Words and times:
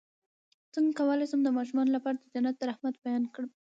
څنګه 0.73 0.91
کولی 0.99 1.25
شم 1.31 1.41
د 1.43 1.49
ماشومانو 1.57 1.93
لپاره 1.97 2.15
د 2.17 2.25
جنت 2.33 2.55
د 2.57 2.63
رحمت 2.71 2.95
بیان 3.05 3.23
کړم 3.33 3.49